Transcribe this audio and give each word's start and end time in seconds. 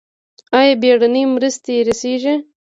آیا 0.59 0.73
بیړنۍ 0.81 1.23
مرستې 1.35 1.75
رسیږي؟ 1.87 2.35